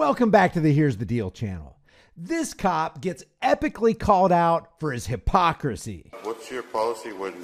[0.00, 1.76] Welcome back to the Here's the Deal channel.
[2.16, 6.10] This cop gets epically called out for his hypocrisy.
[6.22, 7.34] What's your policy when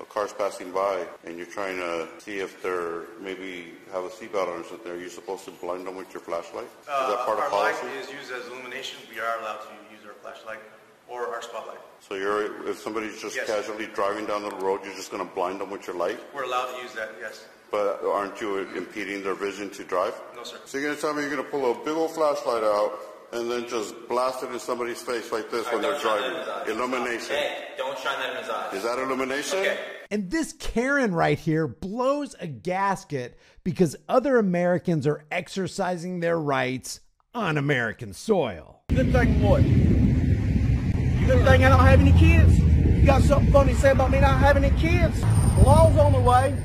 [0.00, 4.48] a car's passing by and you're trying to see if they're maybe have a seatbelt
[4.48, 4.90] on or something?
[4.90, 6.64] Are you supposed to blind them with your flashlight?
[6.80, 7.86] Is that uh, part our of policy?
[7.86, 8.98] light is used as illumination.
[9.14, 10.60] We are allowed to use our flashlight
[11.06, 11.80] or our spotlight.
[12.00, 13.46] So you're if somebody's just Yes.
[13.46, 16.18] casually driving down the road, you're just going to blind them with your light?
[16.34, 17.44] We're allowed to use that, yes.
[17.70, 20.14] But aren't you impeding their vision to drive?
[20.34, 20.56] No, sir.
[20.64, 22.98] So you're going to tell me you're going to pull a big old flashlight out
[23.32, 26.66] and then just blast it in somebody's face like this when they're Don't shine that
[26.66, 26.72] driving?
[26.72, 26.90] in his eyes.
[26.90, 27.36] Illumination.
[27.36, 28.74] Hey, don't shine that in his eyes.
[28.74, 29.58] Is that illumination?
[29.60, 29.78] Okay.
[30.10, 36.98] And this Karen right here blows a gasket because other Americans are exercising their rights
[37.32, 38.80] on American soil.
[38.88, 39.62] Good thing what?
[39.62, 42.58] Good thing I don't have any kids?
[42.58, 45.22] You got something funny to say about me not having any kids?
[45.70, 46.56] The law's on the way.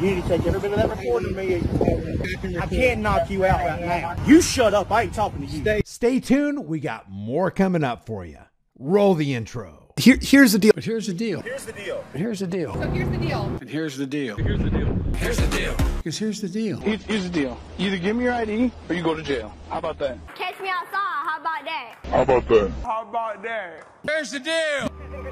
[0.00, 2.58] you need to take every bit of that recording of me.
[2.58, 4.16] I can't knock you out right now.
[4.24, 4.90] You shut up.
[4.90, 5.60] I ain't talking to you.
[5.60, 6.66] Stay, stay tuned.
[6.66, 8.38] We got more coming up for you.
[8.78, 9.92] Roll the intro.
[9.98, 10.72] Here, here's the deal.
[10.74, 11.42] But here's the deal.
[11.42, 12.02] Here's the deal.
[12.14, 12.72] Here's the deal.
[12.72, 13.58] So here's the deal.
[13.60, 14.36] And here's the deal.
[14.36, 14.96] Here's the deal.
[15.16, 15.76] Here's the deal.
[15.98, 16.80] Because here's the deal.
[16.80, 17.60] Here's, here's the deal.
[17.76, 19.52] You either give me your ID or you go to jail.
[19.68, 20.16] How about that?
[20.34, 20.94] Catch me outside.
[20.94, 21.94] How about that?
[22.04, 22.70] How about that?
[22.82, 23.86] How about that?
[24.06, 24.87] Here's the deal.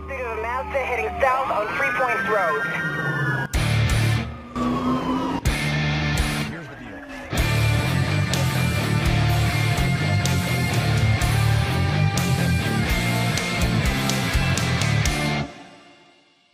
[0.06, 3.15] Pursuit of a Mazda heading south on Three Points Road.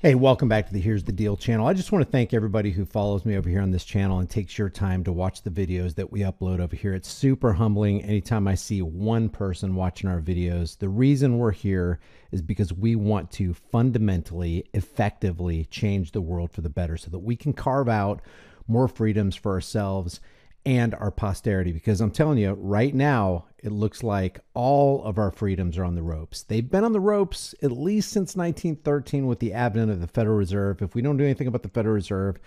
[0.03, 1.69] Hey, welcome back to the Here's the Deal channel.
[1.69, 4.29] I just want to thank everybody who follows me over here on this channel and
[4.29, 6.93] takes your time to watch the videos that we upload over here.
[6.93, 10.77] It's super humbling anytime I see one person watching our videos.
[10.77, 12.01] The reason we're here
[12.33, 17.21] is because we want to fundamentally, effectively change the world for the better so that
[17.21, 18.23] we can carve out
[18.67, 20.21] more freedoms for ourselves
[20.65, 25.31] and our posterity because I'm telling you right now it looks like all of our
[25.31, 26.43] freedoms are on the ropes.
[26.43, 30.37] They've been on the ropes at least since 1913 with the advent of the Federal
[30.37, 30.83] Reserve.
[30.83, 32.39] If we don't do anything about the Federal Reserve,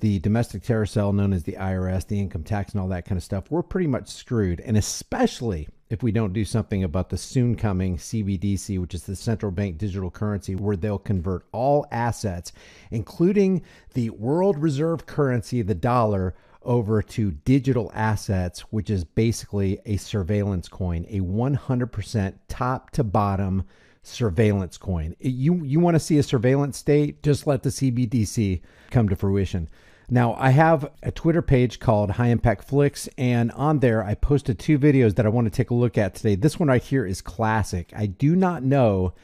[0.00, 3.16] the domestic terror cell known as the IRS, the income tax and all that kind
[3.16, 4.60] of stuff, we're pretty much screwed.
[4.60, 9.14] And especially if we don't do something about the soon coming CBDC, which is the
[9.14, 12.52] central bank digital currency, where they'll convert all assets,
[12.90, 13.62] including
[13.94, 16.34] the world reserve currency, the dollar,
[16.64, 23.64] over to digital assets, which is basically a surveillance coin, a 100% top to bottom
[24.02, 25.14] surveillance coin.
[25.20, 27.22] You you want to see a surveillance state?
[27.22, 29.68] Just let the CBDC come to fruition.
[30.10, 34.58] Now, I have a Twitter page called High Impact Flix, and on there I posted
[34.58, 36.34] two videos that I want to take a look at today.
[36.34, 37.92] This one right here is classic.
[37.96, 39.14] I do not know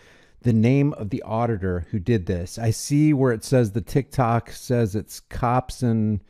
[0.43, 2.59] the name of the auditor who did this.
[2.59, 6.21] I see where it says the TikTok says it's cops and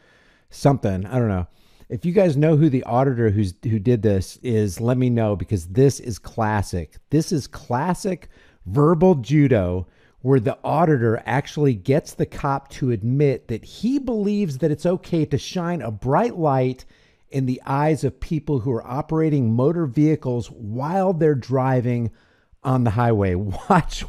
[0.51, 1.07] something.
[1.07, 1.47] I don't know.
[1.89, 5.37] If you guys know who the auditor who's who did this is, let me know
[5.37, 6.97] because this is classic.
[7.11, 8.29] This is classic
[8.67, 9.87] verbal judo
[10.21, 15.25] where the auditor actually gets the cop to admit that he believes that it's okay
[15.25, 16.85] to shine a bright light
[17.31, 22.11] in the eyes of people who are operating motor vehicles while they're driving
[22.65, 23.35] on the highway.
[23.71, 24.05] Watch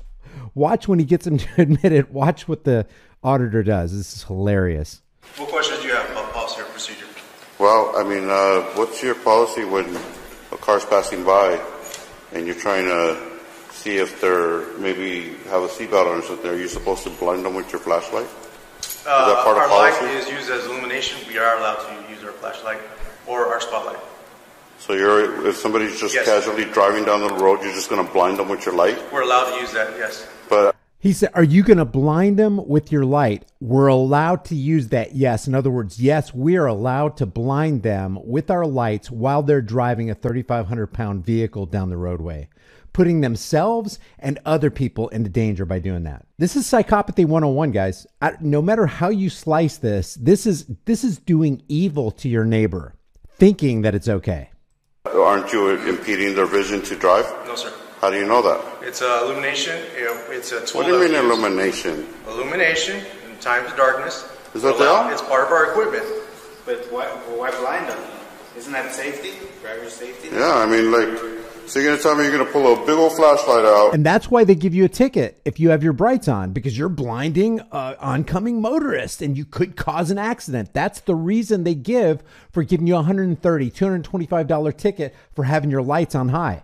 [0.55, 2.11] watch when he gets him to admit it.
[2.11, 2.85] Watch what the
[3.23, 3.95] auditor does.
[3.95, 5.01] This is hilarious.
[5.37, 7.05] What questions do you have about policy or procedure?
[7.59, 9.95] Well, I mean, uh, what's your policy when
[10.51, 11.59] a car's passing by
[12.31, 13.17] and you're trying to
[13.71, 16.49] see if they're maybe have a seatbelt on or something?
[16.49, 18.27] Are you supposed to blind them with your flashlight?
[18.79, 20.15] Is that part our of light policy?
[20.17, 21.19] is used as illumination.
[21.27, 22.79] We are allowed to use our flashlight
[23.27, 23.99] or our spotlight.
[24.79, 26.25] So you're if somebody's just Yes.
[26.25, 28.97] casually driving down the road, you're just going to blind them with your light?
[29.11, 30.25] We're allowed to use that, yes.
[30.47, 33.45] But He said, Are you going to blind them with your light?
[33.61, 35.15] We're allowed to use that.
[35.15, 35.47] Yes.
[35.47, 39.61] In other words, yes, we are allowed to blind them with our lights while they're
[39.61, 42.49] driving a 3,500 pound vehicle down the roadway,
[42.91, 46.25] putting themselves and other people into danger by doing that.
[46.37, 48.05] This is psychopathy 101, guys.
[48.21, 52.43] I, no matter how you slice this, this is, this is doing evil to your
[52.43, 52.93] neighbor,
[53.29, 54.49] thinking that it's okay.
[55.05, 57.25] aren't you impeding their vision to drive?
[57.47, 57.73] No, sir.
[58.01, 58.63] How do you know that?
[58.81, 59.75] It's uh, illumination.
[60.29, 60.81] It's a tool.
[60.81, 62.07] What do you mean illumination?
[62.27, 64.25] Illumination in times of darkness.
[64.55, 65.13] Is that Allow- there?
[65.13, 66.05] It's part of our equipment.
[66.65, 67.99] But why, why blind them?
[68.55, 69.31] Isn't that safety?
[69.61, 70.29] Driver safety?
[70.31, 71.09] Yeah, I mean, like,
[71.67, 73.93] so you're going to tell me you're going to pull a big old flashlight out
[73.93, 76.77] And that's why they give you a ticket if you have your brights on because
[76.77, 80.73] you're blinding uh, oncoming motorist and you could cause an accident.
[80.73, 85.83] That's the reason they give for giving you a $130, $225 ticket for having your
[85.83, 86.63] lights on high.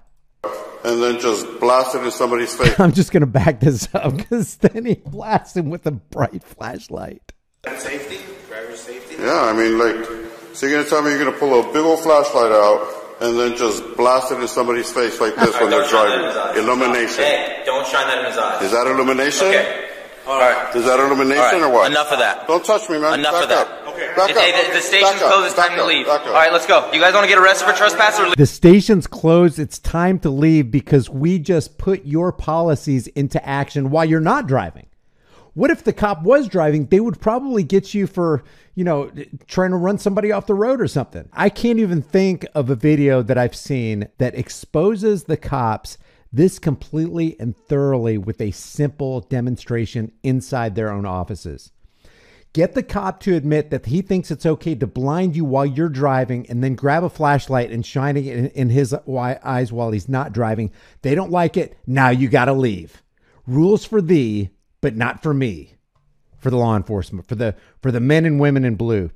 [0.86, 2.80] And then just blast it in somebody's face?
[2.80, 6.44] I'm just going to back this up because then he blasts him with a bright
[6.44, 7.34] flashlight.
[7.78, 8.20] Safety?
[8.48, 9.16] Driver safety?
[9.20, 10.06] Yeah, I mean, like,
[10.54, 13.58] So you're gonna tell me you're gonna pull a big old flashlight out and then
[13.58, 16.62] just blast it in somebody's face like this when they're driving?
[16.64, 17.24] Illumination.
[17.24, 18.62] Hey, don't shine that in his eyes.
[18.62, 19.48] Is that illumination?
[19.48, 19.90] Okay.
[20.28, 20.76] All right.
[20.76, 21.92] Is that illumination All right, or what?
[21.92, 22.48] enough of that.
[22.48, 23.20] Don't touch me, man.
[23.20, 23.68] Enough Back of that.
[23.68, 23.85] Up.
[23.96, 24.68] Back Hey, up.
[24.68, 25.32] the, the station's Back up.
[25.32, 25.46] closed.
[25.48, 26.06] It's Back time to leave.
[26.06, 26.34] Back All up.
[26.34, 26.92] right, let's go.
[26.92, 28.36] You guys want to get arrested for trespass or leave?
[28.38, 29.60] The station's closed.
[29.60, 34.48] It's time to leave because we just put your policies into action while you're not
[34.48, 34.88] driving.
[35.54, 36.88] What if the cop was driving?
[36.88, 38.44] They would probably get you for,
[38.76, 39.10] you know,
[39.48, 41.30] trying to run somebody off the road or something.
[41.32, 45.98] I can't even think of a video that I've seen that exposes the cops
[46.34, 51.72] this completely and thoroughly with a simple demonstration inside their own offices.
[52.56, 55.90] Get the cop to admit that he thinks it's okay to blind you while you're
[55.90, 60.32] driving and then grab a flashlight and shining it in, his eyes while he's not
[60.32, 60.72] driving.
[61.02, 61.78] They don't like it.
[61.86, 63.04] Now you got to leave.
[63.46, 65.76] Rules for thee, but not for me.
[66.38, 69.12] For the law enforcement, for the for the men and women in blue.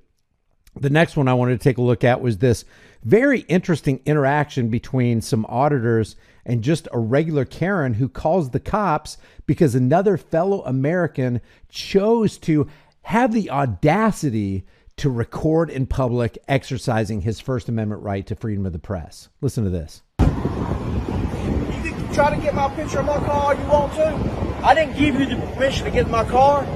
[0.76, 2.66] The next one I wanted to take a look at was this
[3.06, 9.18] very interesting interaction between some auditors and just a regular Karen who calls the cops
[9.46, 11.40] because another fellow American
[11.70, 12.68] chose to
[13.10, 14.64] have the audacity
[14.96, 19.30] to record in public exercising his First Amendment right to freedom of the press.
[19.42, 20.04] Listen to this.
[20.20, 24.64] You can try to get my picture of my car all you want to.
[24.64, 26.68] I didn't give you the permission to get in my car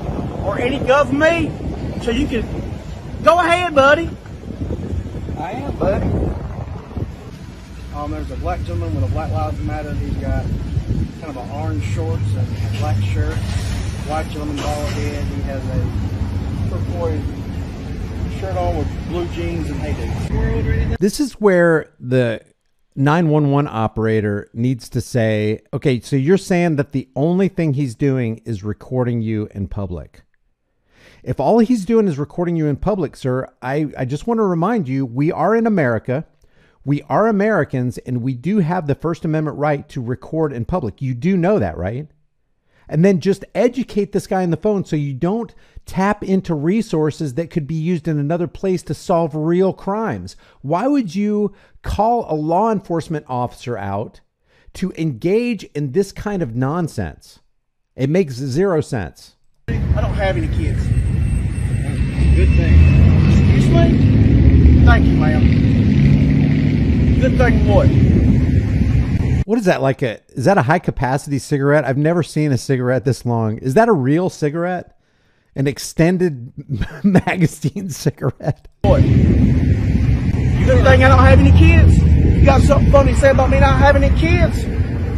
[0.43, 1.51] or any of me,
[2.01, 2.41] so you can
[3.23, 4.09] go ahead, buddy.
[5.37, 6.07] I am, buddy.
[7.93, 9.93] Um, there's a black gentleman with a Black Lives Matter.
[9.93, 10.45] He's got
[11.21, 13.37] kind of an orange shorts and a black shirt.
[14.07, 15.23] White gentleman, bald head.
[15.25, 16.22] He has a
[16.73, 17.21] turquoise
[18.39, 22.41] shirt on with blue jeans and hey, This is where the
[22.95, 28.41] 911 operator needs to say, okay, so you're saying that the only thing he's doing
[28.45, 30.23] is recording you in public.
[31.23, 34.43] If all he's doing is recording you in public, sir, I, I just want to
[34.43, 36.25] remind you we are in America.
[36.85, 41.01] We are Americans and we do have the First Amendment right to record in public.
[41.01, 42.07] You do know that, right?
[42.87, 45.53] And then just educate this guy on the phone so you don't
[45.85, 50.35] tap into resources that could be used in another place to solve real crimes.
[50.61, 54.21] Why would you call a law enforcement officer out
[54.73, 57.39] to engage in this kind of nonsense?
[57.95, 59.35] It makes zero sense.
[59.67, 60.83] I don't have any kids.
[62.35, 62.73] Good thing.
[63.29, 64.85] Excuse me?
[64.85, 65.63] Thank you, ma'am.
[67.19, 67.87] Good thing what?
[69.53, 71.85] What is that like a is that a high capacity cigarette?
[71.85, 73.59] I've never seen a cigarette this long.
[73.59, 74.97] Is that a real cigarette?
[75.55, 76.51] An extended
[77.03, 78.67] magazine cigarette?
[78.81, 79.03] What?
[79.03, 81.99] You good thing I don't have any kids?
[81.99, 84.57] You got something funny to say about me not having any kids?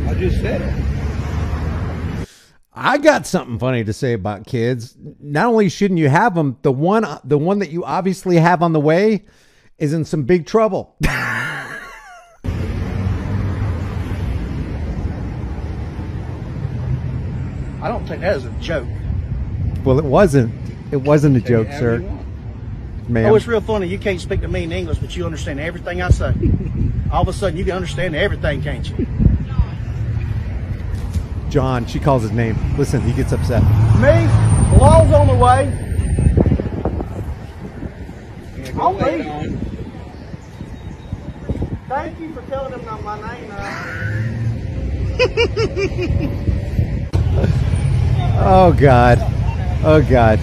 [0.05, 0.59] I just said
[2.27, 2.27] it.
[2.73, 4.97] I got something funny to say about kids.
[5.21, 8.73] Not only shouldn't you have them, the one the one that you obviously have on
[8.73, 9.23] the way
[9.77, 10.97] is in some big trouble.
[17.85, 18.87] I don't think that is a joke.
[19.83, 20.51] well, it wasn't.
[20.91, 21.99] It wasn't a joke, sir.
[21.99, 22.19] you
[23.07, 23.31] Ma'am.
[23.31, 23.85] Oh, it's real funny.
[23.85, 26.33] You can't speak to me in English, but you understand everything I say.
[27.11, 29.05] All of a sudden, you can understand everything, can't you?
[31.51, 32.57] John, she calls his name.
[32.75, 33.61] Listen, he gets upset.
[33.61, 34.25] Me?
[34.71, 35.71] The law's on the way.
[38.79, 39.59] I'll leave.
[41.87, 43.83] Thank you for telling them not my name now.
[46.39, 46.51] Uh.
[48.37, 49.19] Oh God.
[49.83, 50.39] Oh God.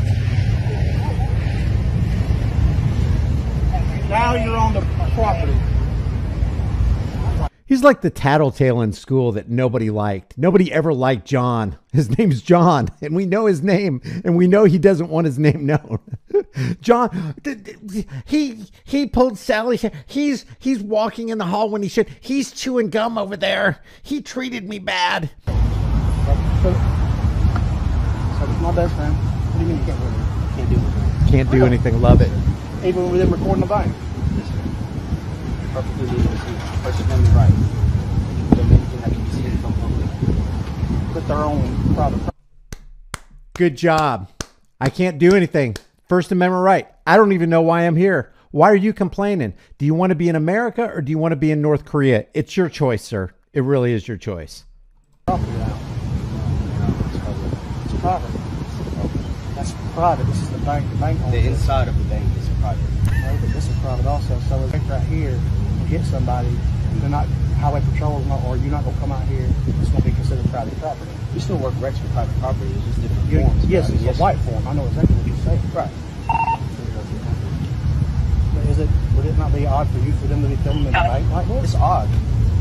[4.08, 4.80] Now you're on the
[5.14, 5.56] property.
[7.66, 10.36] He's like the tattletale in school that nobody liked.
[10.36, 11.78] Nobody ever liked John.
[11.92, 15.38] His name's John, and we know his name, and we know he doesn't want his
[15.38, 15.98] name known.
[16.80, 17.34] John,
[18.24, 19.78] he he pulled Sally.
[20.06, 22.08] He's he's walking in the hall when he should.
[22.20, 23.82] He's chewing gum over there.
[24.02, 25.30] He treated me bad.
[28.62, 29.14] So, so it's my best friend.
[29.14, 30.54] What do you mean you can't do anything?
[30.54, 31.30] Can't do it.
[31.30, 32.00] Can't do anything.
[32.00, 32.30] Love it.
[32.86, 33.92] Even with them recording the bank.
[35.72, 37.52] perfectly legal to see First Amendment right.
[38.54, 41.14] Don't do that can be seen from public.
[41.14, 42.34] With their own private
[43.54, 44.30] Good job.
[44.80, 45.76] I can't do anything.
[46.08, 46.88] First Amendment right.
[47.06, 48.32] I don't even know why I'm here.
[48.52, 49.54] Why are you complaining?
[49.78, 51.84] Do you want to be in America or do you want to be in North
[51.84, 52.26] Korea?
[52.34, 53.32] It's your choice, sir.
[53.52, 54.64] It really is your choice.
[55.26, 55.78] property now.
[57.86, 58.41] It's private.
[59.92, 60.24] That's private.
[60.26, 60.88] This is the bank.
[60.90, 61.46] The bank owns The it.
[61.46, 62.80] inside of the bank is private.
[63.12, 64.38] No, but this is private also.
[64.48, 66.48] So if it's right here and hit somebody,
[67.00, 67.26] they're not
[67.60, 69.46] highway patrol, not, or you're not gonna come out here.
[69.80, 71.10] It's gonna be considered private property.
[71.34, 72.70] We still work recs for private property.
[72.72, 73.64] It's just different You- forms.
[73.66, 74.66] yes, but I mean, it's a white form.
[74.68, 75.60] I know exactly what you're saying.
[75.74, 75.90] Right.
[78.54, 80.86] But is it Would it not be odd for you for them to be filming
[80.86, 81.64] in the night like this?
[81.64, 82.08] It's odd.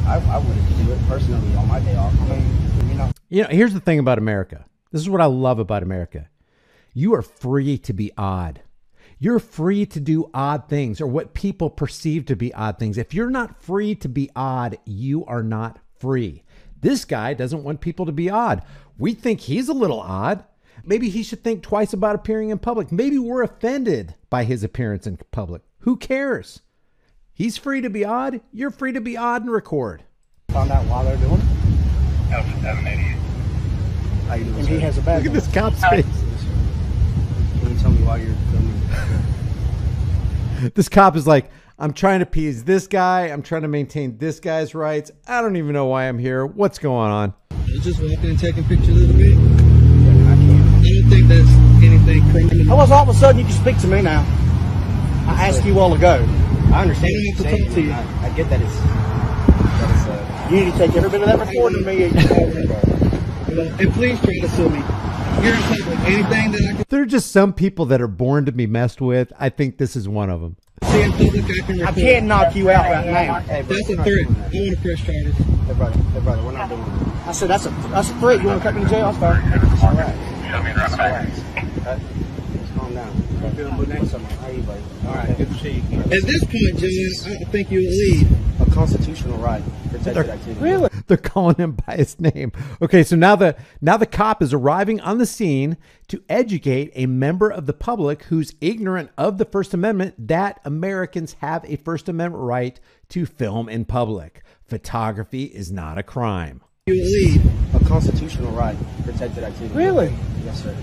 [0.06, 2.14] I, I wouldn't do it personally on my day off.
[2.22, 2.46] I mean,
[2.90, 4.66] You know, You know, here's the thing about America.
[4.92, 6.28] This is what I love about America.
[6.93, 8.62] You are free to be odd.
[9.17, 12.98] You're free to do odd things or what people perceive to be odd things.
[12.98, 16.43] If you're not free to be odd, you are not free.
[16.81, 18.63] This guy doesn't want people to be odd.
[18.98, 20.43] We think he's a little odd.
[20.83, 22.91] Maybe he should think twice about appearing in public.
[22.91, 25.62] Maybe we're offended by his appearance in public.
[25.79, 26.62] Who cares?
[27.31, 28.41] He's free to be odd.
[28.51, 30.03] You're free to be odd and record.
[30.50, 31.39] found out why they're doing it.
[34.27, 34.60] how you doing?
[34.60, 36.05] And he has a bad Look at this cop's face.
[38.18, 40.72] Can you tell me why you're filming?
[40.75, 41.50] This cop is like,
[41.80, 43.30] I'm trying to appease this guy.
[43.30, 45.10] I'm trying to maintain this guy's rights.
[45.25, 46.46] I don't even know why I'm here.
[46.46, 47.34] What's going on?
[47.65, 49.39] You just walking and taking pictures of the video.
[49.39, 51.50] I don't think that's
[51.84, 52.68] anything criminal.
[52.68, 54.22] How was all of a sudden you can speak to me now?
[55.27, 56.24] I asked you all while ago.
[56.72, 57.91] I understand I you're to talk to you.
[57.91, 61.27] I, I get that it's that it's uh, You need to take every bit of
[61.27, 62.03] that recording of me.
[63.84, 65.00] And please try to sue me.
[65.41, 65.62] You're in.
[66.05, 69.01] Anything that I can There are just some people that are born to be messed
[69.01, 69.33] with.
[69.39, 70.55] I think this is one of them.
[70.83, 73.39] see in public, I can I can't knock you out right now.
[73.39, 74.27] Hey, bro, That's a threat.
[74.27, 75.36] I want to press charges.
[75.36, 75.98] Hey, brother.
[75.98, 76.43] Hey, brother.
[76.43, 77.27] We're not doing that.
[77.27, 78.41] I said that's a that's a threat.
[78.41, 79.12] You want to cut me in jail?
[79.12, 79.41] That's fine.
[79.83, 80.75] All right.
[80.75, 81.39] Just relax.
[81.57, 82.00] Okay?
[82.53, 83.07] Just calm down.
[83.41, 84.31] What's up, man?
[84.38, 84.81] How you, buddy?
[85.07, 85.38] All right.
[85.38, 86.00] Good to see you.
[86.01, 88.29] At this point, John, I think you'll leave.
[88.62, 90.62] A constitutional right, protected activity.
[90.62, 90.89] Really?
[91.12, 92.53] They're calling him by his name.
[92.82, 95.75] Okay, so now the now the cop is arriving on the scene
[96.08, 101.34] to educate a member of the public who's ignorant of the First Amendment that Americans
[101.41, 104.41] have a First Amendment right to film in public.
[104.63, 106.62] Photography is not a crime.
[106.86, 107.75] You'll leave.
[107.75, 109.75] A constitutional right, protected activity.
[109.75, 110.13] Really?
[110.46, 110.74] Yes, sir.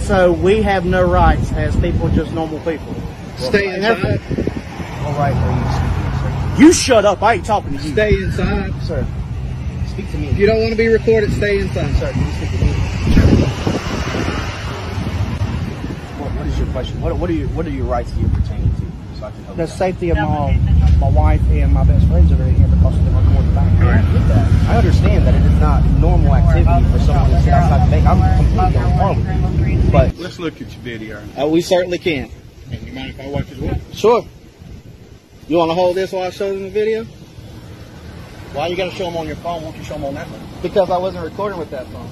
[0.00, 2.92] So we have no rights as people, just normal people.
[3.36, 4.18] Stay inside.
[4.18, 7.22] What right are you You shut up.
[7.22, 7.92] I ain't talking to you.
[7.92, 8.82] Stay inside.
[8.82, 9.06] sir?
[9.90, 10.28] Sir, speak to me.
[10.28, 11.94] If you don't want to be recorded, stay inside.
[11.96, 12.72] Sir, can you speak to me?
[16.18, 17.00] What, what is your question?
[17.00, 18.80] What, what are your What are your rights here pertaining to?
[19.18, 19.78] So I can help The you out.
[19.78, 20.52] safety of my
[21.00, 23.72] my wife and my best friends that are in here because of the recording back.
[23.80, 24.70] I get that.
[24.70, 28.06] I understand that it is not normal activity for someone to sit outside the bank.
[28.06, 29.90] I'm completely on par with you.
[29.90, 31.22] But Let's look at your video.
[31.40, 32.30] Uh, we certainly can.
[32.70, 33.80] And you mind if I watch as well?
[33.92, 34.24] Sure.
[35.48, 37.04] You want to hold this while I show them the video?
[38.52, 39.62] Why you got to show them on your phone?
[39.62, 40.40] Won't you show them on that one?
[40.60, 42.10] Because I wasn't recording with that phone.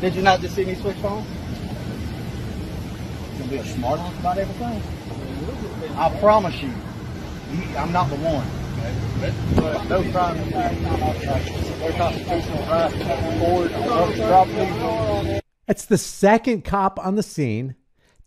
[0.00, 1.26] Did you not just see me switch phones?
[3.32, 4.82] You can be a smart aleck about everything.
[5.96, 6.70] I promise you,
[7.78, 8.46] I'm not the one.
[9.56, 10.36] But no crime.
[15.66, 17.76] That's the second cop on the scene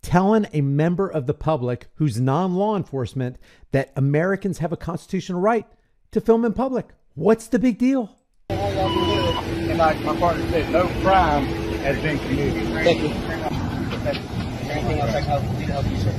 [0.02, 3.38] telling a member of the public who's non law enforcement
[3.72, 5.68] that Americans have a constitutional right
[6.12, 6.88] to film in public.
[7.16, 8.16] What's the big deal?
[8.50, 11.46] And like my partner said, no crime
[11.84, 12.68] has been committed.
[12.84, 13.10] Thank you.
[14.70, 16.14] anything else I can to help you, sir?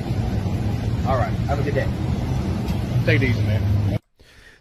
[1.09, 1.31] All right.
[1.47, 1.87] Have a good day.
[3.05, 3.99] Take it easy, man.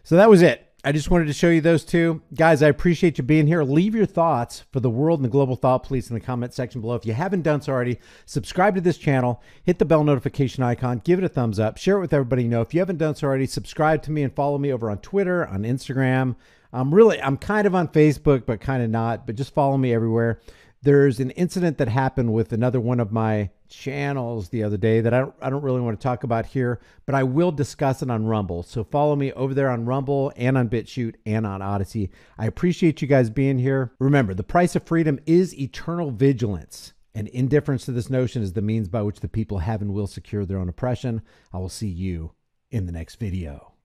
[0.05, 0.66] So that was it.
[0.87, 2.23] I just wanted to show you those two.
[2.33, 3.65] Guys, I appreciate you being here.
[3.65, 6.81] Leave your thoughts for the world and the global thought police in the comment section
[6.81, 6.95] below.
[6.95, 11.03] If you haven't done so already, subscribe to this channel, hit the bell notification icon,
[11.03, 12.61] give it a thumbs up, share it with everybody you know.
[12.61, 15.45] If you haven't done so already, subscribe to me and follow me over on Twitter,
[15.49, 16.37] on Instagram.
[16.73, 19.93] I'm really, I'm kind of on Facebook, but kind of not, but just follow me
[19.93, 20.41] everywhere.
[20.87, 25.13] There's an incident that happened with another one of my channels the other day that
[25.13, 28.11] I don't, I don't really want to talk about here, but I will discuss it
[28.11, 28.63] on Rumble.
[28.63, 32.11] So follow me over there on Rumble and on BitChute and on Odysee.
[32.39, 33.95] I appreciate you guys being here.
[33.99, 38.63] Remember, the price of freedom is eternal vigilance, and indifference to this notion is the
[38.63, 41.21] means by which the people have and will secure their own oppression.
[41.53, 42.31] I will see you
[42.71, 43.76] in the next video.